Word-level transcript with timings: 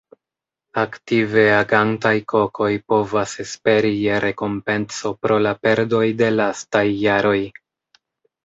Aktive 0.83 1.41
agantaj 1.57 2.13
Kokoj 2.33 2.69
povas 2.93 3.35
esperi 3.45 3.93
je 4.07 4.17
rekompenco 4.25 5.13
pro 5.27 5.39
la 5.49 5.55
perdoj 5.67 6.03
de 6.23 6.31
lastaj 6.41 6.87
jaroj. 7.07 7.39